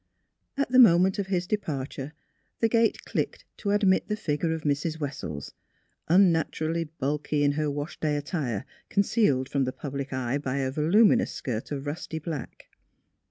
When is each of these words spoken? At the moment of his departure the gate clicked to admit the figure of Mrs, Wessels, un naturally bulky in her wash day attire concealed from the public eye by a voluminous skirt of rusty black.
At 0.57 0.71
the 0.71 0.79
moment 0.79 1.19
of 1.19 1.27
his 1.27 1.45
departure 1.45 2.13
the 2.59 2.67
gate 2.67 3.05
clicked 3.05 3.45
to 3.57 3.69
admit 3.69 4.07
the 4.07 4.15
figure 4.15 4.51
of 4.51 4.63
Mrs, 4.63 4.99
Wessels, 4.99 5.53
un 6.07 6.31
naturally 6.31 6.85
bulky 6.85 7.43
in 7.43 7.51
her 7.51 7.69
wash 7.69 7.99
day 7.99 8.15
attire 8.17 8.65
concealed 8.89 9.47
from 9.47 9.65
the 9.65 9.71
public 9.71 10.11
eye 10.11 10.39
by 10.39 10.57
a 10.57 10.71
voluminous 10.71 11.31
skirt 11.31 11.69
of 11.71 11.85
rusty 11.85 12.17
black. 12.17 12.67